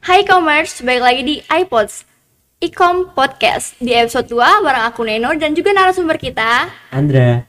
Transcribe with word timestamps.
Hai 0.00 0.24
Commerce, 0.24 0.80
balik 0.80 1.02
lagi 1.02 1.22
di 1.22 1.36
iPods 1.44 2.06
Ecom 2.58 3.12
Podcast 3.12 3.78
di 3.78 3.92
episode 3.92 4.26
2 4.26 4.64
bareng 4.64 4.84
aku 4.84 5.02
Neno 5.04 5.30
dan 5.34 5.52
juga 5.52 5.70
narasumber 5.70 6.18
kita. 6.18 6.66
Andra, 6.90 7.44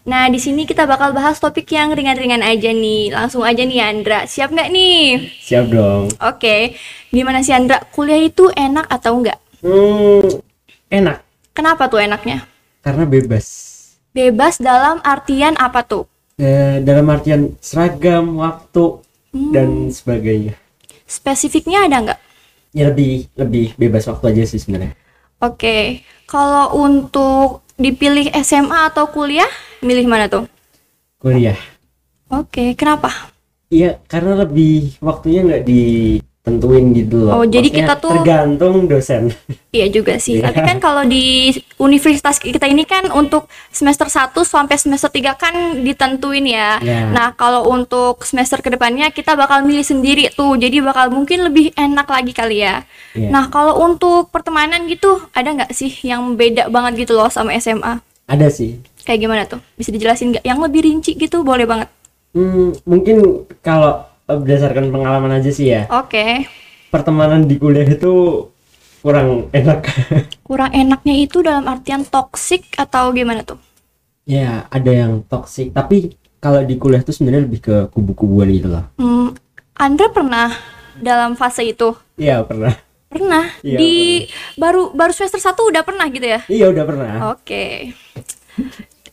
Nah, 0.00 0.26
di 0.26 0.40
sini 0.40 0.64
kita 0.64 0.88
bakal 0.88 1.12
bahas 1.12 1.36
topik 1.36 1.68
yang 1.70 1.92
ringan-ringan 1.92 2.40
aja 2.40 2.72
nih. 2.72 3.12
Langsung 3.12 3.44
aja 3.44 3.60
nih 3.60 3.84
Andra. 3.84 4.24
Siap 4.24 4.48
nggak 4.48 4.72
nih? 4.72 5.28
siap 5.38 5.68
dong. 5.68 6.08
Oke. 6.18 6.72
Gimana 7.12 7.44
sih 7.44 7.52
Andra? 7.52 7.84
Kuliah 7.92 8.16
itu 8.18 8.48
enak 8.50 8.88
atau 8.88 9.20
enggak? 9.20 9.36
Hmm, 9.60 10.40
enak 10.88 11.20
Kenapa 11.52 11.84
tuh 11.86 12.00
enaknya? 12.00 12.48
karena 12.80 13.04
bebas. 13.04 13.46
Bebas 14.10 14.56
dalam 14.56 15.04
artian 15.04 15.52
apa 15.60 15.84
tuh? 15.84 16.08
Eh, 16.40 16.80
dalam 16.80 17.04
artian 17.12 17.52
seragam, 17.60 18.40
waktu 18.40 19.04
dan 19.52 19.92
sebagainya. 19.92 20.56
Spesifiknya 21.10 21.90
ada 21.90 21.96
nggak? 22.06 22.20
Ya 22.70 22.86
lebih 22.94 23.26
lebih 23.34 23.74
bebas 23.74 24.06
waktu 24.06 24.30
aja 24.30 24.54
sih 24.54 24.62
sebenarnya. 24.62 24.94
Oke. 25.42 26.06
Kalau 26.30 26.78
untuk 26.78 27.66
dipilih 27.74 28.30
SMA 28.46 28.94
atau 28.94 29.10
kuliah, 29.10 29.50
milih 29.82 30.06
mana 30.06 30.30
tuh? 30.30 30.46
Kuliah. 31.18 31.58
Oke, 32.30 32.78
kenapa? 32.78 33.10
Iya, 33.74 33.98
karena 34.06 34.46
lebih 34.46 34.94
waktunya 35.02 35.42
nggak 35.42 35.66
ditentuin 36.40 36.96
gitu 36.96 37.28
loh. 37.28 37.32
Oh, 37.36 37.44
jadi 37.44 37.68
Maksudnya 37.68 37.84
kita 37.84 37.94
tuh- 38.00 38.14
tergantung 38.16 38.76
dosen. 38.88 39.22
Iya 39.70 39.86
juga 39.86 40.16
sih. 40.16 40.40
Iya. 40.40 40.50
Tapi 40.50 40.60
kan 40.64 40.76
kalau 40.80 41.04
di 41.04 41.52
universitas 41.76 42.40
kita 42.40 42.64
ini 42.64 42.82
kan 42.82 43.12
untuk 43.12 43.44
semester 43.68 44.08
1 44.08 44.42
sampai 44.42 44.74
semester 44.74 45.12
3 45.12 45.36
kan 45.36 45.52
ditentuin 45.78 46.42
ya. 46.42 46.80
Iya. 46.80 47.12
Nah, 47.12 47.36
kalau 47.36 47.68
untuk 47.68 48.24
semester 48.24 48.58
ke 48.58 48.72
depannya 48.72 49.12
kita 49.12 49.36
bakal 49.36 49.62
milih 49.62 49.84
sendiri 49.84 50.32
tuh. 50.32 50.56
Jadi 50.56 50.80
bakal 50.80 51.12
mungkin 51.12 51.44
lebih 51.44 51.76
enak 51.76 52.08
lagi 52.08 52.32
kali 52.32 52.64
ya. 52.64 52.82
Iya. 53.12 53.28
Nah, 53.30 53.52
kalau 53.52 53.76
untuk 53.78 54.32
pertemanan 54.32 54.88
gitu, 54.88 55.20
ada 55.30 55.52
nggak 55.54 55.70
sih 55.70 55.92
yang 56.02 56.34
beda 56.34 56.66
banget 56.66 57.06
gitu 57.06 57.14
loh 57.14 57.28
sama 57.28 57.52
SMA? 57.54 58.00
Ada 58.26 58.48
sih. 58.48 58.80
Kayak 59.04 59.20
gimana 59.20 59.42
tuh? 59.44 59.60
Bisa 59.76 59.92
dijelasin 59.92 60.34
nggak? 60.34 60.44
Yang 60.48 60.58
lebih 60.66 60.80
rinci 60.82 61.12
gitu 61.14 61.44
boleh 61.44 61.68
banget. 61.68 61.86
Hmm, 62.32 62.74
mungkin 62.82 63.44
kalau 63.62 64.02
berdasarkan 64.38 64.94
pengalaman 64.94 65.42
aja 65.42 65.50
sih 65.50 65.72
ya. 65.74 65.90
Oke. 65.90 66.46
Pertemanan 66.94 67.50
di 67.50 67.58
kuliah 67.58 67.86
itu 67.86 68.46
kurang 69.00 69.48
enak. 69.50 69.88
Kurang 70.50 70.74
enaknya 70.74 71.14
itu 71.16 71.40
dalam 71.40 71.64
artian 71.70 72.04
toksik 72.04 72.74
atau 72.76 73.14
gimana 73.14 73.46
tuh? 73.46 73.56
ya, 74.30 74.70
ada 74.70 74.90
yang 74.94 75.26
toksik, 75.26 75.74
tapi 75.74 76.14
kalau 76.38 76.62
di 76.62 76.78
kuliah 76.78 77.02
tuh 77.02 77.10
sebenarnya 77.10 77.50
lebih 77.50 77.60
ke 77.60 77.76
kubu-kubuan 77.90 78.46
gitu 78.54 78.68
loh. 78.70 78.84
Hmm, 78.96 79.34
Andra 79.74 80.06
pernah 80.14 80.54
dalam 80.96 81.34
fase 81.34 81.66
itu? 81.66 81.96
Iya, 82.14 82.46
pernah. 82.46 82.76
Pernah. 83.10 83.50
Iya, 83.66 83.78
di 83.80 83.94
baru 84.54 84.94
baru 84.94 85.10
semester 85.10 85.42
1 85.42 85.58
udah 85.58 85.82
pernah 85.82 86.06
gitu 86.06 86.26
ya? 86.30 86.40
Iya, 86.46 86.70
udah 86.70 86.84
pernah. 86.86 87.12
Oke. 87.34 87.90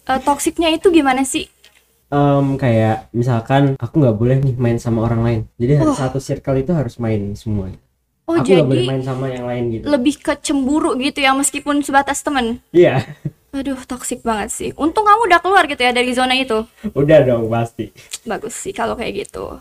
Eh, 0.08 0.20
toksiknya 0.23 0.72
itu 0.72 0.88
gimana 0.94 1.26
sih? 1.28 1.50
Em, 2.08 2.55
kayak 2.55 3.11
misalkan 3.11 3.75
aku 3.75 4.00
nggak 4.00 4.16
boleh 4.16 4.38
nih 4.39 4.55
main 4.55 4.80
sama 4.80 5.03
orang 5.03 5.22
lain. 5.27 5.41
Jadi 5.59 5.73
harus 5.75 6.00
satu 6.00 6.23
circle 6.23 6.64
itu 6.64 6.72
harus 6.72 6.95
main 7.03 7.36
semua. 7.36 7.67
Oh, 8.27 8.36
aku 8.36 8.47
nggak 8.47 8.67
boleh 8.67 8.83
main 8.88 9.03
sama 9.03 9.31
yang 9.31 9.47
lain 9.47 9.64
gitu. 9.72 9.83
lebih 9.88 10.19
ke 10.19 10.36
cemburu 10.39 10.95
gitu 10.99 11.19
ya 11.23 11.36
meskipun 11.36 11.83
sebatas 11.83 12.23
temen. 12.23 12.59
Iya, 12.72 13.03
Aduh, 13.55 13.80
toksik 13.88 14.22
banget 14.22 14.49
sih. 14.52 14.69
Untung 14.75 15.08
kamu 15.08 15.31
udah 15.31 15.39
keluar 15.39 15.64
gitu 15.66 15.80
ya 15.80 15.95
dari 15.95 16.11
zona 16.11 16.36
itu. 16.36 16.67
udah 16.91 17.19
dong 17.23 17.47
pasti. 17.47 17.89
Bagus 18.27 18.55
sih 18.55 18.75
kalau 18.75 18.99
kayak 18.99 19.27
gitu. 19.27 19.59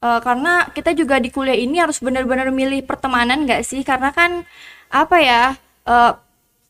Eh, 0.00 0.20
karena 0.20 0.68
kita 0.72 0.92
juga 0.92 1.16
di 1.20 1.28
kuliah 1.32 1.56
ini 1.56 1.80
harus 1.80 2.00
benar-benar 2.00 2.48
milih 2.52 2.84
pertemanan 2.84 3.44
nggak 3.44 3.64
sih? 3.64 3.80
Karena 3.84 4.12
kan 4.12 4.44
apa 4.92 5.16
ya? 5.20 5.42
eh, 5.86 6.12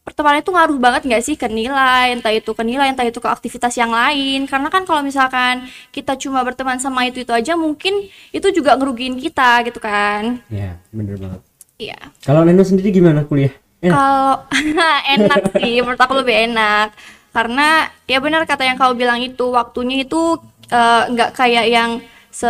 pertemanan 0.07 0.39
itu 0.39 0.55
ngaruh 0.55 0.79
banget 0.79 1.03
nggak 1.11 1.23
sih 1.27 1.35
ke 1.35 1.51
nilai, 1.51 2.15
entah 2.15 2.31
itu 2.31 2.55
ke 2.55 2.62
nilai, 2.62 2.95
entah 2.95 3.03
itu 3.03 3.19
ke 3.19 3.27
aktivitas 3.27 3.75
yang 3.75 3.91
lain. 3.91 4.47
Karena 4.47 4.71
kan 4.71 4.87
kalau 4.87 5.03
misalkan 5.03 5.67
kita 5.91 6.15
cuma 6.15 6.47
berteman 6.47 6.78
sama 6.78 7.11
itu 7.11 7.27
itu 7.27 7.34
aja, 7.34 7.59
mungkin 7.59 8.06
itu 8.31 8.47
juga 8.55 8.78
ngerugiin 8.78 9.19
kita 9.19 9.67
gitu 9.67 9.83
kan? 9.83 10.39
Ya, 10.47 10.78
bener 10.94 11.19
banget. 11.19 11.41
Iya. 11.83 11.99
Kalau 12.22 12.47
Neno 12.47 12.62
sendiri 12.62 12.94
gimana 12.94 13.27
kuliah? 13.27 13.50
Eh, 13.83 13.91
Kalau 13.91 14.47
enak 15.19 15.59
sih, 15.59 15.83
menurut 15.83 15.99
aku 15.99 16.15
lebih 16.23 16.55
enak. 16.55 16.94
Karena 17.34 17.91
ya 18.06 18.23
benar 18.23 18.47
kata 18.47 18.62
yang 18.62 18.78
kau 18.78 18.94
bilang 18.94 19.19
itu 19.19 19.50
waktunya 19.50 20.06
itu 20.06 20.38
eh, 20.71 21.03
nggak 21.11 21.34
kayak 21.34 21.67
yang 21.67 21.91
se 22.31 22.49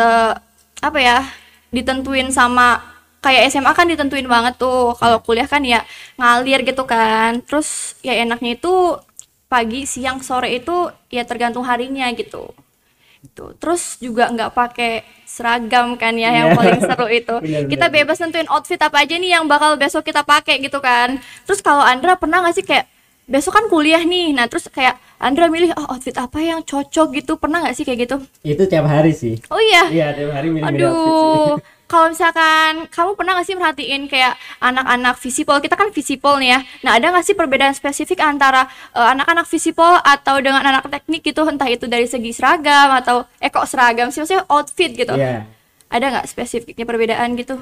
apa 0.84 0.99
ya 1.00 1.25
ditentuin 1.73 2.28
sama 2.31 2.96
kayak 3.26 3.50
SMA 3.50 3.72
kan 3.75 3.91
ditentuin 3.91 4.31
banget 4.31 4.54
tuh. 4.54 4.94
Kalau 4.94 5.19
kuliah 5.19 5.50
kan 5.50 5.66
ya 5.66 5.82
ngalir 6.14 6.62
gitu 6.62 6.87
kan. 6.87 7.42
Terus 7.42 7.98
ya 8.00 8.14
enaknya 8.14 8.54
itu 8.54 8.94
pagi, 9.47 9.82
siang, 9.84 10.22
sore 10.22 10.54
itu 10.54 10.76
ya 11.10 11.26
tergantung 11.26 11.66
harinya 11.66 12.06
gitu. 12.14 12.54
Gitu. 13.20 13.59
Terus 13.59 13.98
juga 13.98 14.31
nggak 14.31 14.54
pakai 14.54 15.03
seragam 15.26 15.98
kan 15.98 16.14
ya 16.14 16.31
yang 16.31 16.54
Iya. 16.54 16.56
paling 16.56 16.81
seru 16.81 17.06
itu. 17.10 17.34
Kita 17.75 17.91
bebas 17.91 18.22
nentuin 18.22 18.47
outfit 18.47 18.78
apa 18.78 19.03
aja 19.03 19.19
nih 19.19 19.34
yang 19.34 19.50
bakal 19.50 19.75
besok 19.75 20.06
kita 20.06 20.22
pakai 20.22 20.62
gitu 20.62 20.78
kan. 20.78 21.19
Terus 21.43 21.58
kalau 21.58 21.82
Andra 21.82 22.14
pernah 22.14 22.47
nggak 22.47 22.54
sih 22.54 22.62
kayak 22.62 22.87
besok 23.26 23.58
kan 23.58 23.66
kuliah 23.66 23.98
nih, 24.06 24.31
nah 24.31 24.47
terus 24.47 24.70
kayak 24.70 25.03
Andra 25.19 25.50
milih 25.50 25.75
oh 25.75 25.98
outfit 25.98 26.14
apa 26.14 26.38
yang 26.38 26.62
cocok 26.62 27.10
gitu, 27.10 27.34
pernah 27.34 27.58
nggak 27.58 27.75
sih 27.75 27.82
kayak 27.82 28.06
gitu? 28.06 28.16
itu 28.47 28.62
tiap 28.70 28.87
hari 28.87 29.10
sih. 29.10 29.34
Oh 29.50 29.58
iya, 29.58 29.91
Iya, 29.91 30.06
tiap 30.14 30.31
hari 30.31 30.47
milih-milih 30.54 30.87
outfit 30.87 31.10
sih. 31.10 31.66
Kalau 31.87 32.11
misalkan 32.11 32.91
kamu 32.91 33.15
pernah 33.15 33.39
nggak 33.39 33.47
sih 33.47 33.55
merhatiin 33.55 34.11
kayak 34.11 34.35
anak-anak 34.59 35.15
visipol, 35.23 35.63
kita 35.63 35.79
kan 35.79 35.95
visipol 35.95 36.35
nih 36.43 36.59
ya. 36.59 36.61
Nah 36.83 36.99
ada 36.99 37.15
nggak 37.15 37.23
sih 37.23 37.39
perbedaan 37.39 37.79
spesifik 37.79 38.27
antara 38.27 38.67
eh, 38.91 39.09
anak-anak 39.15 39.47
visipol 39.47 40.03
atau 40.03 40.43
dengan 40.43 40.67
anak 40.67 40.91
teknik 40.91 41.23
gitu, 41.23 41.47
entah 41.47 41.71
itu 41.71 41.87
dari 41.87 42.11
segi 42.11 42.35
seragam 42.35 42.91
atau 42.91 43.23
eh 43.39 43.55
kok 43.55 43.71
seragam 43.71 44.11
sih, 44.11 44.19
maksudnya 44.19 44.43
outfit 44.51 44.91
gitu. 44.99 45.15
Iya. 45.15 45.47
Ada 45.87 46.05
nggak 46.11 46.27
spesifiknya 46.27 46.83
perbedaan 46.83 47.39
gitu? 47.39 47.55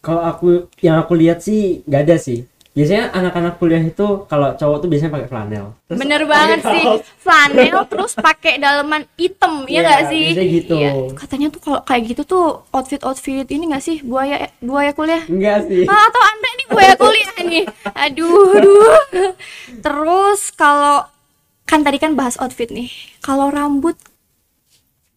Kalau 0.00 0.24
aku 0.24 0.72
yang 0.80 0.96
aku 1.04 1.12
lihat 1.12 1.44
sih 1.44 1.84
nggak 1.84 2.02
ada 2.08 2.16
sih. 2.16 2.48
Biasanya 2.78 3.10
anak-anak 3.10 3.54
kuliah 3.58 3.82
itu 3.82 4.06
kalau 4.30 4.54
cowok 4.54 4.76
tuh 4.78 4.88
biasanya 4.88 5.12
pakai 5.18 5.26
flanel. 5.26 5.66
Terus 5.90 5.98
Bener 5.98 6.22
banget 6.30 6.60
sih 6.62 6.84
kaos. 6.86 7.02
flanel 7.18 7.76
terus 7.90 8.12
pakai 8.14 8.54
daleman 8.56 9.02
hitam 9.18 9.66
ya 9.66 9.82
nggak 9.82 10.02
sih? 10.06 10.24
biasanya 10.30 10.46
gitu. 10.54 10.74
Iya. 10.78 10.90
Katanya 11.18 11.46
tuh 11.50 11.60
kalau 11.60 11.80
kayak 11.82 12.02
gitu 12.06 12.22
tuh 12.22 12.44
outfit 12.70 13.02
outfit 13.02 13.46
ini 13.50 13.74
nggak 13.74 13.82
sih 13.82 13.98
buaya 14.06 14.46
buaya 14.62 14.94
kuliah? 14.94 15.26
Enggak 15.26 15.66
sih. 15.66 15.90
Ah, 15.90 16.06
atau 16.06 16.22
anda 16.22 16.48
ini 16.54 16.64
buaya 16.70 16.94
kuliah 16.94 17.30
nih? 17.42 17.64
Aduh, 17.98 18.54
aduh. 18.54 18.94
Terus 19.82 20.40
kalau 20.54 21.02
kan 21.66 21.82
tadi 21.82 21.98
kan 21.98 22.14
bahas 22.14 22.38
outfit 22.38 22.70
nih. 22.70 22.88
Kalau 23.20 23.50
rambut 23.50 23.98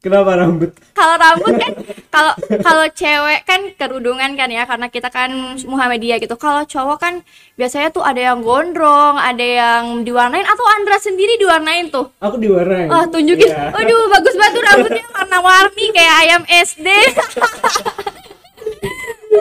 Kenapa 0.02 0.34
rambut? 0.34 0.74
kalau 0.98 1.14
rambut 1.14 1.54
kan 1.62 1.74
kalau 2.10 2.34
kalau 2.66 2.86
cewek 2.90 3.46
kan 3.46 3.70
kerudungan 3.78 4.34
kan 4.34 4.50
ya 4.50 4.66
karena 4.66 4.90
kita 4.90 5.14
kan 5.14 5.30
Muhammadiyah 5.62 6.18
gitu. 6.18 6.34
Kalau 6.42 6.66
cowok 6.66 6.98
kan 6.98 7.14
biasanya 7.54 7.94
tuh 7.94 8.02
ada 8.02 8.18
yang 8.18 8.42
gondrong, 8.42 9.22
ada 9.22 9.46
yang 9.46 10.02
diwarnain 10.02 10.42
atau 10.42 10.66
Andra 10.74 10.98
sendiri 10.98 11.38
diwarnain 11.38 11.94
tuh. 11.94 12.10
Aku 12.18 12.42
diwarnain. 12.42 12.90
Oh, 12.90 13.06
tunjukin. 13.14 13.54
Iya. 13.54 13.78
Waduh, 13.78 14.10
bagus 14.10 14.34
banget 14.34 14.54
tuh 14.58 14.64
rambutnya 14.66 15.06
warna-warni 15.14 15.86
kayak 15.94 16.16
ayam 16.26 16.42
SD. 16.50 16.88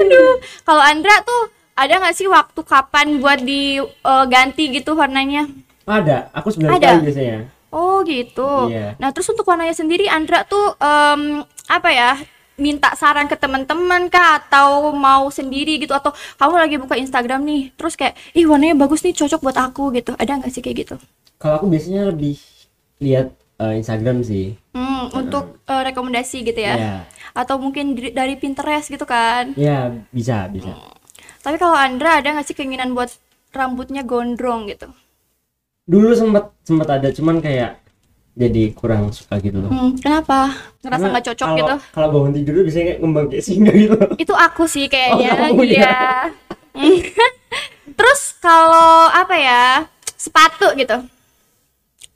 Aduh, 0.00 0.32
kalau 0.68 0.84
Andra 0.84 1.24
tuh 1.24 1.48
ada 1.72 2.04
nggak 2.04 2.16
sih 2.20 2.28
waktu 2.28 2.60
kapan 2.68 3.16
buat 3.16 3.40
diganti 3.40 4.76
gitu 4.76 4.92
warnanya? 4.92 5.48
Ada, 5.88 6.28
aku 6.36 6.52
sebenarnya 6.52 7.00
biasanya. 7.00 7.48
Oh, 7.70 8.02
gitu. 8.02 8.68
Iya. 8.68 8.98
Nah, 8.98 9.14
terus 9.14 9.30
untuk 9.30 9.46
warnanya 9.46 9.72
sendiri 9.72 10.06
Andra 10.06 10.42
tuh 10.42 10.74
em, 10.76 11.42
apa 11.66 11.88
ya? 11.90 12.18
Minta 12.60 12.92
saran 12.92 13.24
ke 13.24 13.40
teman-teman 13.40 14.12
kah 14.12 14.36
atau 14.36 14.92
mau 14.92 15.32
sendiri 15.32 15.80
gitu 15.80 15.96
atau 15.96 16.12
kamu 16.36 16.54
lagi 16.60 16.76
buka 16.76 16.92
Instagram 16.92 17.40
nih, 17.40 17.62
terus 17.72 17.96
kayak, 17.96 18.12
"Ih, 18.36 18.44
warnanya 18.44 18.76
bagus 18.76 19.00
nih, 19.00 19.16
cocok 19.16 19.40
buat 19.40 19.56
aku." 19.56 19.96
gitu. 19.96 20.12
Ada 20.20 20.36
nggak 20.36 20.52
sih 20.52 20.60
kayak 20.60 20.76
gitu? 20.84 20.96
Kalau 21.40 21.56
aku 21.56 21.72
biasanya 21.72 22.12
lebih 22.12 22.36
lihat 23.00 23.32
eh, 23.60 23.76
Instagram 23.76 24.20
sih. 24.20 24.56
Hmm, 24.72 25.08
untuk 25.12 25.60
eh, 25.64 25.82
rekomendasi 25.84 26.44
gitu 26.44 26.60
ya. 26.60 26.74
Iya. 26.76 26.94
atau 27.30 27.62
mungkin 27.62 27.94
di- 27.94 28.10
dari 28.10 28.34
Pinterest 28.34 28.90
gitu 28.90 29.06
kan. 29.06 29.54
Ya, 29.54 29.88
bisa, 30.10 30.50
bisa. 30.50 30.74
Tapi 31.40 31.56
kalau 31.56 31.78
Andra 31.78 32.18
ada 32.18 32.34
nggak 32.34 32.42
sih 32.42 32.56
keinginan 32.58 32.92
buat 32.92 33.08
rambutnya 33.54 34.02
gondrong 34.02 34.66
gitu? 34.66 34.90
Dulu 35.90 36.14
sempet 36.14 36.44
sempet 36.62 36.86
ada, 36.86 37.08
cuman 37.10 37.42
kayak 37.42 37.82
jadi 38.38 38.70
kurang 38.78 39.10
suka 39.10 39.42
gitu 39.42 39.58
loh. 39.58 39.70
Hmm, 39.74 39.98
kenapa? 39.98 40.54
Ngerasa 40.86 41.06
nggak 41.10 41.24
cocok 41.34 41.46
kalau- 41.50 41.58
gitu? 41.58 41.74
Kalau 41.90 42.08
bangun 42.14 42.32
tidur 42.38 42.52
tuh 42.54 42.64
biasanya 42.70 42.86
kayak 42.86 42.98
ngembang 43.02 43.26
kayak 43.26 43.44
singa 43.44 43.72
gitu. 43.74 43.96
Itu 44.16 44.34
aku 44.38 44.62
sih 44.70 44.86
kayaknya. 44.86 45.30
Oh, 45.34 45.38
kamu 45.50 45.62
iya. 45.66 45.98
Terus 47.98 48.20
kalau 48.38 49.10
apa 49.10 49.34
ya? 49.34 49.64
Sepatu 50.14 50.70
gitu. 50.78 50.96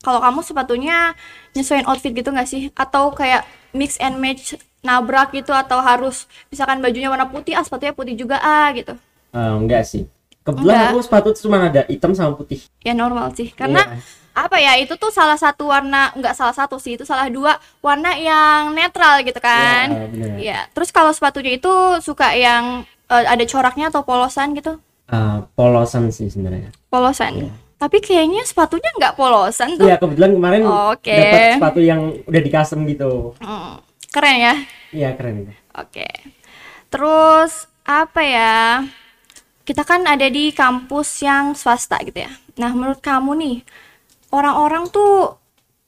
Kalau 0.05 0.21
kamu 0.23 0.41
sepatunya 0.44 1.12
nyesuaiin 1.53 1.88
outfit 1.91 2.15
gitu 2.15 2.31
nggak 2.31 2.47
sih? 2.49 2.71
Atau 2.79 3.11
kayak 3.11 3.43
mix 3.75 3.99
and 3.99 4.23
match 4.23 4.55
nabrak 4.85 5.32
gitu 5.32 5.50
atau 5.50 5.81
harus 5.81 6.29
misalkan 6.53 6.79
bajunya 6.79 7.09
warna 7.09 7.25
putih, 7.26 7.56
ah 7.56 7.65
sepatunya 7.65 7.97
putih 7.97 8.15
juga 8.15 8.37
ah 8.38 8.69
gitu. 8.71 8.94
Eh, 9.35 9.53
enggak 9.59 9.82
sih 9.82 10.06
kebetulan 10.44 10.93
aku 10.93 11.00
sepatu 11.00 11.29
tuh 11.32 11.49
cuma 11.49 11.67
ada 11.67 11.88
hitam 11.88 12.12
sama 12.12 12.37
putih 12.37 12.61
Ya 12.85 12.93
normal 12.93 13.32
sih. 13.32 13.49
Karena 13.50 13.81
Iya. 13.88 13.99
apa 14.35 14.56
ya 14.61 14.73
itu 14.76 14.93
tuh 14.94 15.08
salah 15.08 15.38
satu 15.41 15.70
warna 15.73 16.12
nggak 16.12 16.35
salah 16.37 16.52
satu 16.52 16.76
sih 16.76 17.00
itu 17.00 17.06
salah 17.06 17.31
dua 17.32 17.56
warna 17.81 18.12
yang 18.12 18.70
netral 18.70 19.25
gitu 19.25 19.41
kan. 19.41 19.88
Iya, 19.88 20.06
bener. 20.12 20.31
Iya. 20.37 20.58
Terus 20.70 20.93
kalau 20.93 21.11
sepatunya 21.17 21.56
itu 21.56 21.73
suka 22.05 22.37
yang 22.37 22.85
eh, 23.08 23.25
ada 23.25 23.44
coraknya 23.49 23.88
atau 23.88 24.05
polosan 24.05 24.52
gitu? 24.52 24.76
Eh, 25.08 25.38
polosan 25.56 26.08
sih 26.08 26.29
sebenarnya 26.29 26.73
Polosan. 26.88 27.52
Tapi 27.75 28.00
kayaknya 28.00 28.44
sepatunya 28.49 28.88
nggak 28.97 29.17
polosan 29.17 29.76
tuh. 29.76 29.85
Iya 29.85 29.97
kebetulan 30.00 30.32
kemarin 30.32 30.62
Oke. 30.93 31.12
dapat 31.12 31.40
sepatu 31.61 31.81
yang 31.85 32.00
udah 32.25 32.40
di 32.40 32.50
custom 32.52 32.85
gitu 32.88 33.37
Hmm, 33.40 33.76
keren 34.08 34.37
ya. 34.40 34.55
iya 34.93 35.11
keren 35.12 35.52
Oke. 35.76 36.06
Terus 36.88 37.69
apa 37.85 38.20
ya? 38.25 38.85
Kita 39.64 39.82
kan 39.82 40.05
ada 40.05 40.28
di 40.28 40.52
kampus 40.52 41.25
yang 41.25 41.56
swasta 41.56 41.96
gitu 42.05 42.20
ya. 42.20 42.32
Nah, 42.61 42.70
menurut 42.76 43.00
kamu 43.00 43.32
nih, 43.40 43.56
orang-orang 44.31 44.88
tuh 44.93 45.40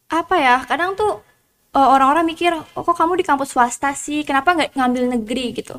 apa 0.09 0.35
ya? 0.39 0.57
Kadang 0.65 0.97
tuh 0.97 1.21
eh, 1.77 1.89
orang-orang 1.95 2.25
mikir, 2.27 2.53
oh, 2.57 2.83
kok 2.83 2.97
kamu 2.97 3.21
di 3.21 3.25
kampus 3.27 3.53
swasta 3.53 3.93
sih? 3.93 4.25
Kenapa 4.25 4.57
nggak 4.57 4.73
ngambil 4.77 5.05
negeri 5.21 5.53
gitu? 5.53 5.77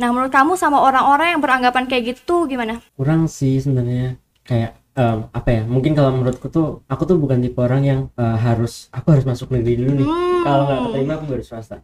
Nah, 0.00 0.08
menurut 0.14 0.32
kamu 0.32 0.54
sama 0.56 0.78
orang-orang 0.80 1.36
yang 1.36 1.40
beranggapan 1.42 1.84
kayak 1.90 2.16
gitu 2.16 2.46
gimana? 2.48 2.80
kurang 2.96 3.26
sih 3.28 3.60
sebenarnya 3.60 4.16
kayak 4.42 4.74
em, 4.96 5.18
apa 5.30 5.48
ya 5.52 5.62
mungkin 5.68 5.92
kalau 5.94 6.10
menurutku 6.16 6.48
tuh 6.48 6.66
aku 6.88 7.02
tuh 7.06 7.16
bukan 7.20 7.38
tipe 7.44 7.58
orang 7.60 7.82
yang 7.84 8.00
eh, 8.16 8.36
harus 8.40 8.88
aku 8.90 9.12
harus 9.14 9.26
masuk 9.28 9.52
negeri 9.54 9.78
dulu 9.78 9.92
nih 10.02 10.08
Hmm. 10.08 10.42
kalau 10.42 10.62
nggak 10.66 10.80
keterima 10.90 11.12
aku 11.20 11.24
baru 11.30 11.44
swasta 11.46 11.76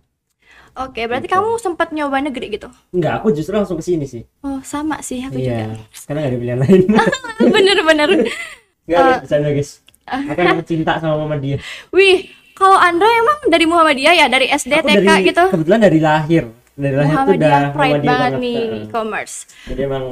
Oke, 0.79 1.05
berarti 1.05 1.27
Gitu. 1.27 1.35
kamu 1.35 1.49
sempat 1.59 1.91
nyoba 1.91 2.19
negeri 2.21 2.47
gitu? 2.51 2.71
Enggak, 2.91 3.19
aku 3.19 3.31
justru 3.31 3.51
langsung 3.53 3.75
ke 3.75 3.85
sini 3.85 4.05
sih. 4.05 4.23
Oh, 4.41 4.63
sama 4.63 4.99
sih 5.01 5.19
aku 5.21 5.35
Iya, 5.35 5.75
juga. 5.75 5.83
karena 6.05 6.19
gak 6.21 6.31
ada 6.31 6.39
pilihan 6.39 6.59
lain. 6.61 6.83
Bener-bener. 7.55 8.09
Enggak 8.85 8.95
Eh. 8.95 9.03
ada 9.05 9.19
bercanda 9.19 9.51
guys. 9.51 9.71
Aku 10.07 10.39
emang 10.39 10.63
cinta 10.63 10.93
sama 10.97 11.19
mama 11.19 11.37
dia. 11.37 11.59
Wih, 11.91 12.31
kalau 12.53 12.75
Andra 12.75 13.05
emang 13.07 13.39
dari 13.47 13.67
Muhammadiyah 13.67 14.15
ya, 14.17 14.27
dari 14.27 14.47
SD, 14.49 14.73
Aku 14.73 14.87
TK 14.87 15.03
dari 15.03 15.27
gitu? 15.27 15.45
kebetulan 15.51 15.81
dari 15.81 15.99
lahir. 15.99 16.45
Dari 16.73 16.95
lahir 16.95 17.11
tuh 17.11 17.35
udah 17.35 17.35
Muhammadiyah 17.35 17.63
pride 17.69 17.75
Muhammadiyah 17.75 18.07
banget 18.15 18.33
nih 18.39 18.55
Heeh. 18.57 18.83
commerce 18.89 19.35
Jadi 19.67 19.81
emang 19.83 20.05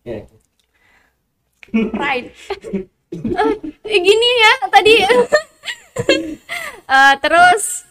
ya, 0.00 0.18
pride 1.90 2.28
eh, 3.84 4.00
gini 4.00 4.28
ya 4.36 4.52
tadi 4.68 4.94
Eh, 6.84 7.14
terus 7.18 7.82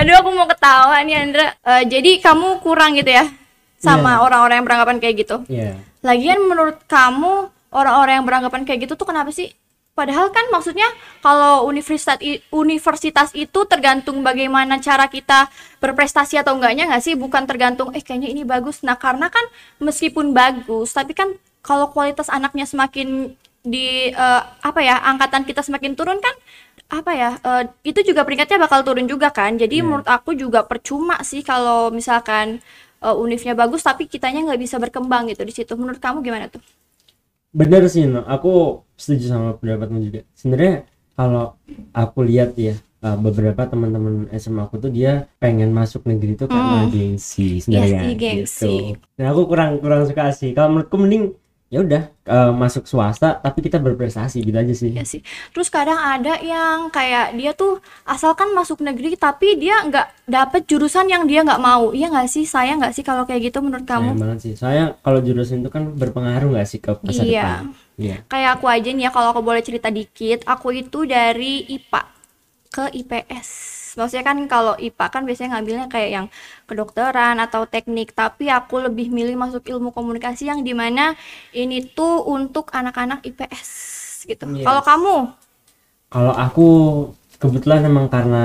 aduh 0.00 0.14
aku 0.16 0.28
mau 0.32 0.48
ketawa 0.48 0.96
nih 1.04 1.16
Andra. 1.20 1.46
Eh, 1.60 1.84
jadi 1.84 2.10
kamu 2.24 2.64
kurang 2.64 2.96
gitu 2.96 3.12
ya 3.12 3.28
sama 3.76 4.16
Iya. 4.16 4.22
orang-orang 4.24 4.56
yang 4.60 4.66
beranggapan 4.66 4.96
kayak 4.98 5.14
gitu? 5.24 5.36
Iya. 5.48 5.76
lagian 6.00 6.40
menurut 6.40 6.80
kamu 6.88 7.52
orang-orang 7.76 8.14
yang 8.20 8.26
beranggapan 8.26 8.64
kayak 8.64 8.88
gitu 8.88 8.96
tuh 8.96 9.04
kenapa 9.04 9.28
sih? 9.28 9.52
Padahal 9.92 10.32
kan 10.32 10.48
maksudnya 10.48 10.88
kalau 11.20 11.68
universitas 11.68 12.16
universitas 12.48 13.28
itu 13.36 13.68
tergantung 13.68 14.24
bagaimana 14.24 14.80
cara 14.80 15.12
kita 15.12 15.52
berprestasi 15.76 16.40
atau 16.40 16.56
enggaknya 16.56 16.88
nggak 16.88 17.04
sih? 17.04 17.14
Bukan 17.20 17.44
tergantung 17.44 17.92
eh 17.92 18.00
kayaknya 18.00 18.32
ini 18.32 18.48
bagus. 18.48 18.80
Nah 18.80 18.96
karena 18.96 19.28
kan 19.28 19.44
meskipun 19.76 20.32
bagus 20.32 20.96
tapi 20.96 21.12
kan 21.12 21.36
kalau 21.60 21.92
kualitas 21.92 22.32
anaknya 22.32 22.64
semakin 22.64 23.36
di 23.60 24.08
eh, 24.08 24.42
apa 24.64 24.80
ya 24.80 25.04
angkatan 25.04 25.44
kita 25.44 25.60
semakin 25.60 25.92
turun 25.92 26.16
kan 26.16 26.32
apa 26.90 27.12
ya 27.14 27.30
eh, 27.40 27.64
itu 27.86 28.00
juga 28.02 28.26
peringkatnya 28.26 28.58
bakal 28.60 28.80
turun 28.86 29.06
juga 29.06 29.28
kan 29.30 29.54
jadi 29.56 29.80
Iya. 29.80 29.84
menurut 29.86 30.08
aku 30.10 30.30
juga 30.34 30.60
percuma 30.66 31.16
sih 31.22 31.42
kalau 31.46 31.90
misalkan 31.94 32.46
eh, 33.00 33.14
univnya 33.24 33.54
bagus 33.54 33.82
tapi 33.88 34.10
kitanya 34.12 34.40
nggak 34.46 34.60
bisa 34.60 34.76
berkembang 34.82 35.30
gitu 35.30 35.42
di 35.46 35.54
situ 35.54 35.72
menurut 35.78 36.00
kamu 36.02 36.18
gimana 36.26 36.46
tuh 36.50 36.62
Bener 37.50 37.82
sih, 37.90 38.06
no. 38.06 38.22
aku 38.26 38.78
setuju 38.94 39.24
sama 39.26 39.48
pendapatmu 39.58 39.98
juga. 40.06 40.20
Sebenarnya 40.38 40.86
kalau 41.18 41.58
aku 41.90 42.22
lihat 42.22 42.54
ya 42.54 42.78
uh, 43.02 43.18
beberapa 43.18 43.66
teman-teman 43.66 44.30
SMA 44.30 44.62
aku 44.62 44.78
tuh 44.78 44.90
dia 44.94 45.26
pengen 45.42 45.74
masuk 45.74 46.06
negeri 46.06 46.38
itu 46.38 46.46
karena 46.46 46.86
Hmm. 46.86 46.94
gengsi 46.94 47.58
Iya 47.66 47.86
sebenarnya 47.90 48.00
sih, 48.06 48.14
gengsi. 48.14 48.38
gitu. 48.46 48.74
Dan 49.18 49.24
aku 49.34 49.42
kurang 49.50 49.82
kurang 49.82 50.06
suka 50.06 50.30
sih. 50.30 50.54
Kalau 50.54 50.68
menurutku 50.70 50.94
mending 50.94 51.24
ya 51.70 51.86
udah 51.86 52.02
uh, 52.26 52.50
masuk 52.50 52.82
swasta 52.82 53.38
tapi 53.38 53.62
kita 53.62 53.78
berprestasi 53.78 54.42
gitu 54.42 54.58
aja 54.58 54.74
sih. 54.74 54.90
ya 54.90 55.06
sih 55.06 55.22
terus 55.54 55.70
kadang 55.70 55.94
ada 55.96 56.34
yang 56.42 56.90
kayak 56.90 57.38
dia 57.38 57.54
tuh 57.54 57.78
asalkan 58.02 58.50
masuk 58.50 58.82
negeri 58.82 59.14
tapi 59.14 59.54
dia 59.54 59.78
nggak 59.86 60.26
dapet 60.26 60.66
jurusan 60.66 61.06
yang 61.06 61.30
dia 61.30 61.46
nggak 61.46 61.62
mau 61.62 61.94
iya 61.94 62.10
nggak 62.10 62.26
sih 62.26 62.42
sayang 62.42 62.82
nggak 62.82 62.90
sih 62.90 63.06
kalau 63.06 63.22
kayak 63.22 63.54
gitu 63.54 63.62
menurut 63.62 63.86
Sayang 63.86 64.02
kamu 64.02 64.18
banget 64.18 64.38
sih. 64.42 64.52
Soalnya 64.58 64.98
kalau 64.98 65.22
jurusan 65.22 65.62
itu 65.62 65.70
kan 65.70 65.94
berpengaruh 65.94 66.50
nggak 66.58 66.66
sih 66.66 66.82
ke 66.82 66.90
masa 67.06 67.22
Iya. 67.22 67.42
depan? 67.46 67.64
Iya. 68.00 68.16
kayak 68.26 68.50
aku 68.58 68.66
aja 68.66 68.88
nih 68.90 69.04
ya 69.06 69.10
kalau 69.14 69.28
aku 69.30 69.42
boleh 69.44 69.62
cerita 69.62 69.92
dikit 69.94 70.42
aku 70.50 70.72
itu 70.74 71.06
dari 71.06 71.68
IPA 71.70 72.02
ke 72.72 72.84
IPS 72.98 73.48
maksudnya 73.96 74.24
kan 74.26 74.38
kalau 74.46 74.74
IPA 74.76 75.06
kan 75.08 75.22
biasanya 75.24 75.50
ngambilnya 75.56 75.86
kayak 75.88 76.10
yang 76.10 76.26
kedokteran 76.66 77.38
atau 77.38 77.66
teknik 77.66 78.12
tapi 78.12 78.46
aku 78.46 78.86
lebih 78.86 79.10
milih 79.10 79.34
masuk 79.34 79.66
ilmu 79.66 79.90
komunikasi 79.90 80.46
yang 80.46 80.60
di 80.60 80.74
mana 80.74 81.16
ini 81.50 81.82
tuh 81.82 82.22
untuk 82.26 82.70
anak-anak 82.70 83.24
IPS 83.24 83.70
gitu 84.28 84.44
Yes. 84.52 84.66
kalau 84.66 84.82
kamu 84.84 85.16
Kalau 86.10 86.34
aku 86.34 86.68
kebetulan 87.38 87.86
emang 87.86 88.10
karena 88.10 88.44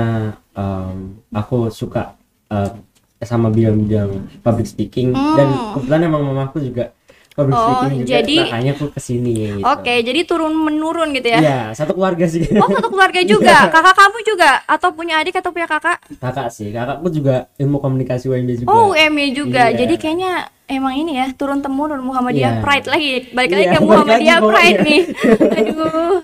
em, 0.54 1.18
aku 1.34 1.68
suka 1.68 2.14
em, 2.46 2.80
sama 3.20 3.50
bidang-bidang 3.50 4.40
public 4.40 4.68
speaking 4.68 5.10
dan 5.12 5.48
Hmm. 5.50 5.72
kebetulan 5.74 6.02
emang 6.06 6.22
mamaku 6.22 6.62
juga 6.62 6.94
public 7.36 7.52
Oh, 7.52 7.64
speaking 7.78 8.00
juga 8.00 8.10
jadi- 8.16 8.40
makanya 8.42 8.72
aku 8.72 8.84
ke 8.88 8.98
sini 8.98 9.32
gitu. 9.36 9.60
oke 9.60 9.94
jadi 10.00 10.20
turun 10.24 10.52
menurun 10.56 11.08
gitu 11.12 11.28
ya 11.28 11.38
Iya, 11.38 11.60
satu 11.70 11.92
keluarga 11.92 12.24
sih. 12.24 12.48
Oh 12.50 12.64
satu 12.66 12.88
keluarga 12.88 13.20
juga, 13.28 13.68
kakak 13.68 13.92
kamu 13.94 14.18
juga 14.24 14.50
atau 14.64 14.88
punya 14.90 15.14
adik 15.16 15.36
atau 15.36 15.52
punya 15.52 15.64
kakak? 15.66 16.00
Kakak 16.16 16.48
sih, 16.48 16.68
kakakku 16.70 17.06
juga 17.10 17.52
ilmu 17.54 17.76
komunikasi 17.76 18.26
UMB 18.26 18.50
juga. 18.58 18.68
Oh 18.68 18.90
UMY 18.90 19.30
juga, 19.30 19.68
Iya. 19.68 19.76
jadi 19.78 19.94
kayaknya 19.94 20.32
emang 20.66 20.96
ini 20.96 21.12
ya 21.14 21.30
turun 21.30 21.60
temurun 21.60 22.00
Muhammadiyah 22.00 22.58
Iya. 22.58 22.62
Pride 22.62 22.86
lagi, 22.88 23.10
balik 23.30 23.50
lagi 23.52 23.62
Iya, 23.62 23.72
ke 23.72 23.80
Muhammadiyah 23.82 24.38
lagi 24.38 24.48
Pride 24.48 24.80
nih. 24.82 25.00
Aduh. 25.60 26.14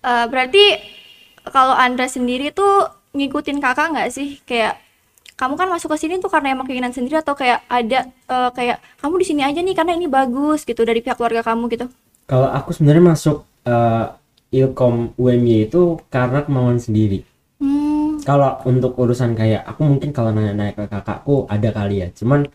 Eh, 0.00 0.24
berarti 0.26 0.64
kalau 1.46 1.72
Andra 1.72 2.06
sendiri 2.06 2.50
tuh 2.50 2.86
ngikutin 3.12 3.58
kakak 3.58 3.90
nggak 3.90 4.10
sih? 4.10 4.42
Kayak 4.42 4.78
kamu 5.38 5.54
kan 5.54 5.68
masuk 5.70 5.94
ke 5.94 5.96
sini 6.02 6.18
tuh 6.18 6.26
karena 6.26 6.50
emang 6.50 6.66
keinginan 6.66 6.90
sendiri 6.90 7.22
atau 7.22 7.38
kayak 7.38 7.62
ada 7.70 8.10
eh, 8.10 8.50
kayak 8.50 8.82
kamu 8.98 9.14
di 9.22 9.26
sini 9.26 9.42
aja 9.46 9.62
nih 9.62 9.74
karena 9.78 9.94
ini 9.94 10.10
bagus 10.10 10.66
gitu 10.66 10.82
dari 10.82 10.98
pihak 10.98 11.14
keluarga 11.14 11.46
kamu 11.46 11.70
gitu? 11.70 11.86
Kalau 12.26 12.50
aku 12.50 12.74
sebenarnya 12.74 13.14
masuk 13.14 13.46
eh, 13.62 14.06
Ilkom 14.48 15.14
UMY 15.14 15.70
itu 15.70 16.00
karena 16.08 16.40
kemauan 16.42 16.80
sendiri. 16.80 17.20
Hmm, 17.60 18.18
kalau 18.22 18.58
untuk 18.66 18.98
urusan 18.98 19.34
kayak 19.38 19.62
aku 19.66 19.86
mungkin 19.86 20.10
kalau 20.10 20.30
nanya-nanya 20.34 20.74
ke 20.74 20.84
kakakku 20.90 21.46
ada 21.50 21.68
kali 21.74 22.06
ya 22.06 22.08
cuman 22.14 22.46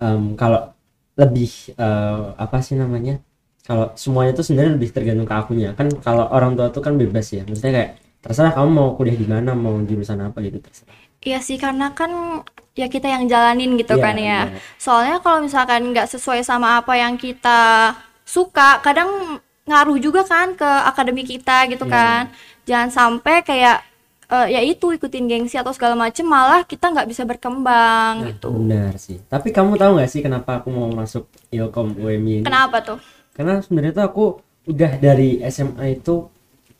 em, 0.00 0.34
kalau 0.40 0.72
lebih 1.18 1.50
eh, 1.76 2.22
apa 2.38 2.58
sih 2.64 2.78
namanya 2.78 3.20
kalau 3.68 3.92
semuanya 3.98 4.32
tuh 4.32 4.44
sebenarnya 4.48 4.80
lebih 4.80 4.90
tergantung 4.94 5.28
ke 5.28 5.34
akunya 5.36 5.76
kan 5.76 5.92
kalau 6.00 6.24
orang 6.32 6.56
tua 6.56 6.72
tuh 6.72 6.80
kan 6.80 6.96
bebas 6.96 7.28
ya 7.34 7.44
maksudnya 7.44 7.72
kayak 7.76 7.90
terserah 8.18 8.52
kamu 8.52 8.68
mau 8.70 8.88
kuliah 8.94 9.14
di 9.14 9.26
mana 9.26 9.54
mau 9.54 9.78
jurusan 9.80 10.18
apa 10.20 10.38
gitu 10.42 10.58
terserah 10.58 10.96
iya 11.20 11.38
sih 11.38 11.56
karena 11.56 11.90
kan 11.92 12.42
ya 12.74 12.86
kita 12.86 13.10
yang 13.10 13.26
jalanin 13.26 13.74
gitu 13.74 13.98
Iya, 13.98 14.04
kan 14.06 14.14
ya. 14.14 14.40
benar. 14.46 14.62
Soalnya 14.78 15.16
kalau 15.18 15.38
misalkan 15.42 15.90
nggak 15.90 16.06
sesuai 16.06 16.46
sama 16.46 16.78
apa 16.78 16.94
yang 16.94 17.18
kita 17.18 17.90
suka, 18.22 18.78
kadang 18.78 19.40
ngaruh 19.66 19.98
juga 19.98 20.22
kan 20.22 20.54
ke 20.54 20.62
akademi 20.86 21.26
kita 21.26 21.66
gitu 21.66 21.84
Iya. 21.84 21.92
kan. 21.92 22.22
Jangan 22.64 22.88
sampai 22.94 23.42
kayak 23.42 23.82
eh, 24.28 24.46
ya 24.54 24.60
itu 24.62 24.94
ikutin 24.94 25.26
gengsi 25.26 25.58
atau 25.58 25.74
segala 25.74 25.98
macem 25.98 26.22
malah 26.22 26.62
kita 26.62 26.86
nggak 26.86 27.08
bisa 27.08 27.26
berkembang 27.26 28.14
Nah, 28.22 28.28
gitu. 28.30 28.48
benar 28.54 28.92
sih 28.94 29.18
tapi 29.24 29.50
kamu 29.50 29.74
tahu 29.74 29.96
nggak 29.96 30.10
sih 30.12 30.20
kenapa 30.20 30.60
aku 30.60 30.68
mau 30.68 30.86
masuk 30.92 31.26
Ilkom 31.48 31.96
UMY 31.96 32.14
ini 32.14 32.44
Kenapa 32.44 32.78
tuh? 32.84 33.00
karena 33.32 33.58
sebenarnya 33.58 33.92
tuh 33.96 34.04
aku 34.04 34.24
udah 34.68 34.92
dari 35.00 35.40
SMA 35.48 35.96
itu 35.96 36.28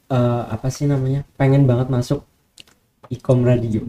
eh, 0.08 0.42
apa 0.48 0.68
sih 0.72 0.88
namanya 0.88 1.24
pengen 1.36 1.64
banget 1.68 1.88
masuk 1.92 2.24
Ikom 3.08 3.44
Radio 3.44 3.84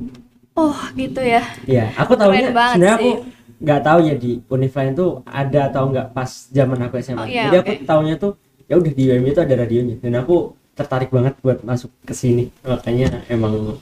Oh 0.60 0.76
gitu 0.92 1.24
ya. 1.24 1.40
Iya, 1.64 1.96
aku 1.96 2.20
tahunya 2.20 2.52
sebenarnya 2.52 2.96
aku 3.00 3.12
nggak 3.60 3.82
tahu 3.84 4.00
ya 4.08 4.16
di 4.20 4.32
Unifline 4.44 4.92
tuh 4.92 5.24
ada 5.24 5.72
atau 5.72 5.88
nggak 5.88 6.12
pas 6.12 6.28
zaman 6.52 6.80
aku 6.84 7.00
SMA. 7.00 7.24
Oh, 7.24 7.28
iya, 7.28 7.48
Jadi 7.48 7.56
aku 7.64 7.72
oke. 7.80 7.86
tahunya 7.88 8.16
tuh 8.20 8.32
ya 8.68 8.76
udah 8.76 8.92
di 8.92 9.04
UMY 9.08 9.30
itu 9.32 9.42
ada 9.42 9.56
radionya 9.56 9.96
dan 10.04 10.20
aku 10.20 10.52
tertarik 10.76 11.10
banget 11.16 11.40
buat 11.40 11.64
masuk 11.64 11.92
ke 12.04 12.12
sini. 12.12 12.52
Makanya 12.68 13.24
emang 13.32 13.80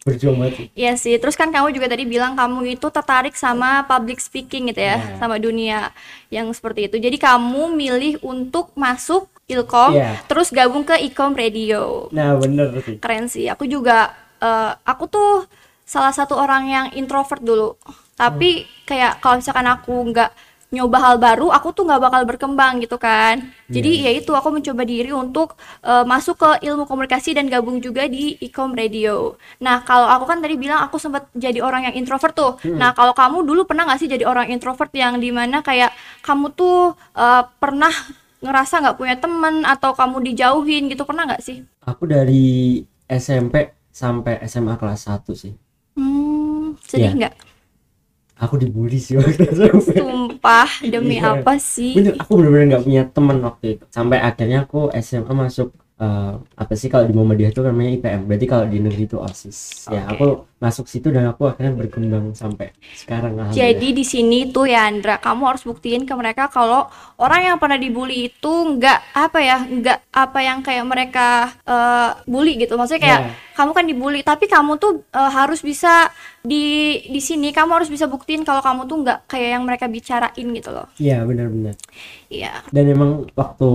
berjuang 0.00 0.36
banget. 0.40 0.54
sih. 0.56 0.66
Iya 0.72 0.92
sih, 0.96 1.14
terus 1.20 1.36
kan 1.36 1.52
kamu 1.52 1.76
juga 1.76 1.92
tadi 1.92 2.08
bilang 2.08 2.32
kamu 2.32 2.80
itu 2.80 2.88
tertarik 2.88 3.36
sama 3.36 3.84
public 3.84 4.16
speaking 4.16 4.72
gitu 4.72 4.80
ya, 4.80 4.96
Iya. 4.96 5.16
sama 5.20 5.36
dunia 5.36 5.92
yang 6.32 6.48
seperti 6.56 6.88
itu. 6.88 6.96
Jadi 6.96 7.20
kamu 7.20 7.76
milih 7.76 8.14
untuk 8.24 8.72
masuk 8.72 9.28
Ilkom, 9.50 9.98
Iya. 9.98 10.22
terus 10.30 10.48
gabung 10.54 10.86
ke 10.86 10.94
Ikom 11.04 11.34
Radio. 11.34 12.06
Nah, 12.14 12.38
bener 12.38 12.70
sih. 12.80 12.96
Keren 13.02 13.26
sih. 13.26 13.44
Aku 13.50 13.66
juga, 13.66 14.14
eh, 14.38 14.72
aku 14.86 15.04
tuh 15.10 15.44
salah 15.84 16.14
satu 16.14 16.38
orang 16.38 16.70
yang 16.70 16.86
introvert 16.94 17.42
dulu. 17.42 17.74
Tapi 18.14 18.62
kayak 18.86 19.18
kalau 19.18 19.42
misalkan 19.42 19.66
aku 19.66 19.90
nggak 20.12 20.30
nyoba 20.70 20.98
hal 21.02 21.16
baru, 21.18 21.50
aku 21.50 21.74
tuh 21.74 21.82
nggak 21.82 21.98
bakal 21.98 22.22
berkembang 22.30 22.78
gitu 22.78 22.94
kan. 22.94 23.42
Jadi 23.66 24.06
ya 24.06 24.10
itu 24.14 24.30
aku 24.30 24.54
mencoba 24.54 24.82
diri 24.86 25.10
untuk 25.10 25.58
eh, 25.82 26.06
masuk 26.06 26.38
ke 26.38 26.50
ilmu 26.66 26.86
komunikasi 26.86 27.34
dan 27.34 27.50
gabung 27.50 27.82
juga 27.82 28.06
di 28.06 28.38
Ecom 28.38 28.70
Radio. 28.74 29.34
Nah 29.58 29.82
kalau 29.82 30.06
aku 30.06 30.30
kan 30.30 30.38
tadi 30.38 30.54
bilang 30.54 30.78
aku 30.86 30.98
sempat 30.98 31.26
jadi 31.34 31.58
orang 31.58 31.90
yang 31.90 31.94
introvert 31.98 32.34
tuh. 32.34 32.52
Nah 32.70 32.94
kalau 32.94 33.10
kamu 33.14 33.42
dulu 33.42 33.66
pernah 33.66 33.86
nggak 33.90 33.98
sih 33.98 34.06
jadi 34.06 34.22
orang 34.26 34.46
introvert 34.50 34.94
yang 34.94 35.18
di 35.18 35.34
mana 35.34 35.58
kayak 35.58 35.90
kamu 36.22 36.54
tuh 36.54 36.94
eh, 37.18 37.42
pernah 37.58 37.90
ngerasa 38.40 38.80
nggak 38.80 38.96
punya 38.96 39.16
teman 39.20 39.66
atau 39.68 39.92
kamu 39.92 40.32
dijauhin 40.32 40.86
gitu 40.88 41.02
pernah 41.04 41.26
nggak 41.28 41.42
sih? 41.42 41.60
Aku 41.84 42.06
dari 42.06 42.80
SMP 43.04 43.74
sampai 43.90 44.38
SMA 44.46 44.78
kelas 44.78 45.10
1 45.10 45.34
sih. 45.34 45.50
Hmm, 45.98 46.78
sedih 46.86 47.10
Iya. 47.10 47.18
nggak? 47.18 47.34
Aku 48.40 48.56
dibully 48.56 48.96
sih 48.96 49.20
waktu 49.20 49.52
SMP. 49.52 50.00
Sumpah, 50.00 50.70
demi 50.80 51.20
Iya. 51.20 51.44
apa 51.44 51.60
sih? 51.60 51.92
Bener, 51.92 52.16
aku 52.16 52.40
bener-bener 52.40 52.66
nggak 52.72 52.84
punya 52.88 53.02
temen 53.04 53.36
waktu 53.44 53.66
itu. 53.76 53.84
Sampai 53.92 54.16
akhirnya 54.16 54.64
aku 54.64 54.88
SMA 54.96 55.32
masuk 55.36 55.76
eh, 56.00 56.32
apa 56.40 56.72
sih 56.72 56.88
kalau 56.88 57.04
di 57.04 57.12
Muhammadiyah 57.12 57.52
itu 57.52 57.60
namanya 57.60 57.90
IPM. 57.92 58.20
Berarti 58.24 58.46
kalau 58.48 58.64
di 58.64 58.78
negeri 58.80 59.04
itu 59.04 59.20
OSIS. 59.20 59.86
Ya, 59.92 60.08
Oke. 60.08 60.16
aku 60.16 60.26
masuk 60.60 60.84
situ 60.92 61.08
dan 61.08 61.24
aku 61.24 61.48
akhirnya 61.48 61.72
berkembang 61.72 62.36
sampai 62.36 62.72
sekarang. 62.92 63.32
Jadi 63.48 63.96
di 63.96 64.04
sini 64.04 64.52
tuh 64.52 64.68
ya 64.68 64.84
Andra, 64.84 65.16
kamu 65.16 65.42
harus 65.48 65.64
buktiin 65.64 66.04
ke 66.04 66.12
mereka 66.12 66.52
kalau 66.52 66.84
orang 67.16 67.48
yang 67.48 67.56
pernah 67.56 67.80
dibully 67.80 68.28
itu 68.28 68.52
nggak 68.76 69.16
apa 69.16 69.38
ya, 69.40 69.56
nggak 69.64 69.98
apa 70.12 70.38
yang 70.40 70.60
kayak 70.60 70.84
mereka 70.84 71.28
eh, 71.64 72.10
bully 72.28 72.56
gitu. 72.56 72.76
Maksudnya 72.76 73.00
kayak 73.00 73.20
Ya. 73.20 73.32
kamu 73.56 73.70
kan 73.76 73.84
dibully, 73.84 74.20
tapi 74.20 74.48
kamu 74.48 74.76
tuh 74.76 75.04
eh, 75.12 75.30
harus 75.32 75.60
bisa 75.60 76.08
di 76.40 76.96
di 77.08 77.20
sini 77.20 77.52
kamu 77.52 77.80
harus 77.80 77.88
bisa 77.92 78.08
buktiin 78.08 78.44
kalau 78.44 78.60
kamu 78.64 78.88
tuh 78.88 78.96
nggak 79.00 79.18
kayak 79.28 79.48
yang 79.56 79.64
mereka 79.64 79.88
bicarain 79.88 80.46
gitu 80.52 80.70
loh. 80.72 80.88
Iya, 80.96 81.24
benar-benar. 81.24 81.76
Iya. 82.28 82.64
Dan 82.68 82.84
emang 82.88 83.10
waktu 83.32 83.70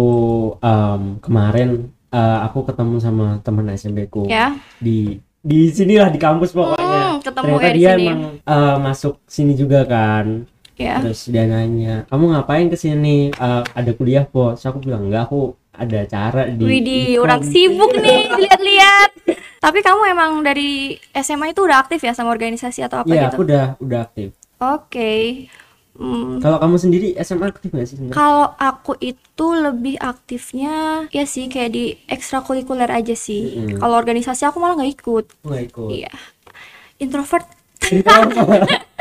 em, 0.61 1.01
kemarin 1.21 1.69
eh, 2.15 2.39
aku 2.41 2.63
ketemu 2.63 2.95
sama 2.97 3.25
teman 3.41 3.67
SMP 3.69 4.07
ku 4.07 4.23
Ya. 4.25 4.55
di 4.77 5.19
di 5.41 5.69
sinilah 5.69 6.07
di 6.07 6.17
kampus 6.17 6.49
pokoknya. 6.51 6.81
Hmm, 6.81 7.15
ketemu 7.19 7.45
Ternyata 7.51 7.61
ya 7.61 7.69
di 7.69 7.77
dia 7.77 7.91
sini. 7.91 8.05
emang 8.07 8.21
eh, 8.39 8.75
masuk 8.79 9.13
sini 9.27 9.53
juga 9.53 9.83
kan. 9.83 10.47
Ya. 10.75 10.99
Terus 10.99 11.27
dia 11.27 11.45
nanya, 11.45 12.03
kamu 12.05 12.23
ngapain 12.31 12.67
ke 12.67 12.75
sini? 12.75 13.29
Eh, 13.29 13.61
ada 13.63 13.91
kuliah 13.91 14.23
po? 14.23 14.51
Terus 14.51 14.65
aku 14.65 14.79
bilang 14.81 15.05
enggak, 15.05 15.27
aku 15.27 15.41
ada 15.71 15.97
acara 16.01 16.47
di. 16.49 16.59
Widih, 16.61 17.05
Ikom." 17.13 17.23
orang 17.23 17.41
sibuk 17.43 17.91
nih, 17.93 18.21
lihat-lihat. 18.41 19.09
Tapi 19.57 19.79
kamu 19.79 20.01
emang 20.09 20.31
dari 20.39 20.93
SMA 21.13 21.51
itu 21.51 21.61
udah 21.61 21.79
aktif 21.79 21.99
ya 21.99 22.11
sama 22.11 22.29
organisasi 22.29 22.81
atau 22.81 23.01
apa 23.01 23.07
Iya, 23.07 23.21
gitu? 23.23 23.35
aku 23.35 23.41
udah 23.43 23.65
udah 23.79 23.99
aktif. 24.01 24.29
Oke. 24.57 25.11
Hmm, 25.95 26.43
Kalau 26.43 26.59
kamu 26.59 26.75
sendiri 26.75 27.07
SMA 27.23 27.47
aktif 27.55 27.71
nggak 27.71 27.87
sih? 27.87 27.95
Kalau 28.11 28.51
aku 28.59 28.99
itu 28.99 29.47
lebih 29.55 29.95
aktifnya 29.95 31.07
ya 31.07 31.23
sih 31.23 31.47
kayak 31.47 31.71
di 31.71 31.95
ekstrakurikuler 32.11 32.91
aja 32.91 33.15
sih. 33.15 33.55
Mm-mm. 33.63 33.79
Kalau 33.79 33.95
organisasi 33.95 34.43
aku 34.43 34.59
malah 34.59 34.75
nggak 34.75 34.91
ikut. 34.91 35.25
Aku 35.39 35.47
nggak 35.47 35.63
ikut. 35.71 35.89
Iya. 35.95 36.11
Introvert. 36.99 37.47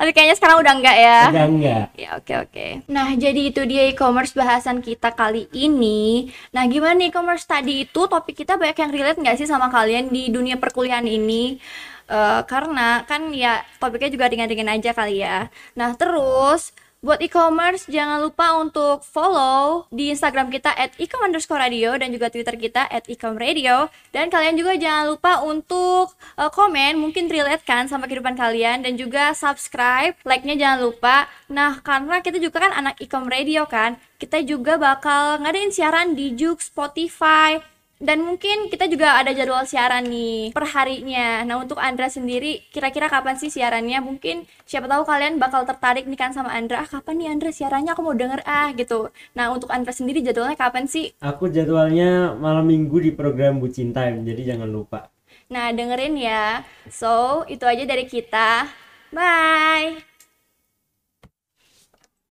Tapi 0.00 0.16
kayaknya 0.16 0.36
sekarang 0.40 0.64
udah 0.64 0.72
enggak 0.80 0.96
ya. 0.96 1.20
Enggak 1.28 1.48
enggak. 1.52 1.86
Ya 1.92 2.08
oke 2.16 2.34
oke. 2.48 2.66
Nah 2.88 3.12
jadi 3.20 3.40
itu 3.52 3.60
dia 3.68 3.84
e-commerce 3.88 4.32
bahasan 4.32 4.80
kita 4.80 5.12
kali 5.12 5.44
ini. 5.52 6.32
Nah 6.56 6.64
gimana 6.72 6.96
nih 6.96 7.12
e-commerce 7.12 7.44
tadi 7.44 7.84
itu 7.84 8.08
topik 8.08 8.32
kita 8.32 8.56
banyak 8.56 8.80
yang 8.80 8.92
relate 8.96 9.20
nggak 9.20 9.36
sih 9.36 9.44
sama 9.44 9.68
kalian 9.68 10.08
di 10.08 10.32
dunia 10.32 10.56
perkuliahan 10.56 11.04
ini? 11.04 11.60
Eh, 12.10 12.42
karena 12.50 13.06
kan 13.06 13.30
ya 13.30 13.62
topiknya 13.78 14.10
juga 14.10 14.26
ringan-ringan 14.26 14.74
aja 14.74 14.90
kali 14.90 15.22
ya. 15.22 15.46
Nah 15.78 15.94
terus 15.94 16.74
buat 17.00 17.16
e-commerce 17.24 17.88
jangan 17.88 18.20
lupa 18.20 18.60
untuk 18.60 19.00
follow 19.06 19.88
di 19.88 20.12
Instagram 20.12 20.52
kita 20.52 20.68
at 20.76 20.92
ecom 21.00 21.24
underscore 21.24 21.56
radio 21.56 21.96
dan 21.96 22.12
juga 22.12 22.28
Twitter 22.28 22.60
kita 22.60 22.84
at 22.92 23.08
ecom 23.08 23.40
radio 23.40 23.88
dan 24.12 24.28
kalian 24.28 24.52
juga 24.58 24.76
jangan 24.76 25.16
lupa 25.16 25.40
untuk 25.40 26.12
eh, 26.36 26.50
komen 26.52 27.00
mungkin 27.00 27.32
relate 27.32 27.64
kan 27.64 27.88
sama 27.88 28.04
kehidupan 28.04 28.36
kalian 28.36 28.84
dan 28.84 29.00
juga 29.00 29.32
subscribe 29.32 30.12
like-nya 30.28 30.60
jangan 30.60 30.92
lupa 30.92 31.24
nah 31.48 31.80
karena 31.80 32.20
kita 32.20 32.36
juga 32.36 32.68
kan 32.68 32.76
anak 32.76 33.00
ecom 33.00 33.24
radio 33.32 33.64
kan 33.64 33.96
kita 34.20 34.44
juga 34.44 34.76
bakal 34.76 35.40
ngadain 35.40 35.72
siaran 35.72 36.12
di 36.12 36.36
Juk 36.36 36.60
Spotify 36.60 37.79
dan 38.00 38.24
mungkin 38.24 38.72
kita 38.72 38.88
juga 38.88 39.20
ada 39.20 39.36
jadwal 39.36 39.68
siaran 39.68 40.08
nih 40.08 40.56
per 40.56 40.64
harinya. 40.72 41.44
Nah, 41.44 41.60
untuk 41.60 41.76
Andra 41.76 42.08
sendiri 42.08 42.64
kira-kira 42.72 43.12
kapan 43.12 43.36
sih 43.36 43.52
siarannya? 43.52 44.00
Mungkin 44.00 44.48
siapa 44.64 44.88
tahu 44.88 45.04
kalian 45.04 45.36
bakal 45.36 45.68
tertarik 45.68 46.08
nih 46.08 46.16
kan 46.16 46.32
sama 46.32 46.56
Andra. 46.56 46.80
Ah, 46.80 46.88
kapan 46.88 47.20
nih 47.20 47.28
Andra 47.28 47.52
siarannya? 47.52 47.92
Aku 47.92 48.00
mau 48.00 48.16
denger 48.16 48.40
ah 48.48 48.72
gitu. 48.72 49.12
Nah, 49.36 49.52
untuk 49.52 49.68
Andra 49.68 49.92
sendiri 49.92 50.24
jadwalnya 50.24 50.56
kapan 50.56 50.88
sih? 50.88 51.12
Aku 51.20 51.52
jadwalnya 51.52 52.32
malam 52.40 52.64
minggu 52.64 53.04
di 53.04 53.12
program 53.12 53.60
Bucin 53.60 53.92
Time, 53.92 54.24
jadi 54.24 54.56
jangan 54.56 54.72
lupa. 54.72 55.12
Nah, 55.52 55.68
dengerin 55.68 56.16
ya. 56.16 56.64
So, 56.88 57.44
itu 57.52 57.68
aja 57.68 57.84
dari 57.84 58.08
kita. 58.08 58.64
Bye. 59.12 60.09